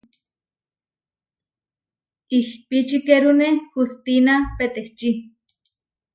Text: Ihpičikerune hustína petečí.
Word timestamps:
Ihpičikerune 2.37 3.49
hustína 3.73 4.35
petečí. 4.57 5.09